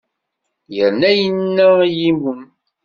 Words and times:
Yerna 0.75 1.09
yenna 1.19 1.65
i 1.87 1.89
yiwen. 1.97 2.41